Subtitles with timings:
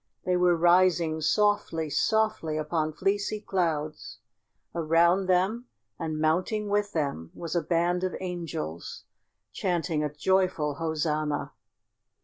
[0.25, 4.17] They were rising softly, softly upon fleecy clouds.
[4.73, 5.67] Around them
[5.99, 9.03] and mounting with them was a band of angels
[9.53, 11.51] chanting a joyful Hosanna!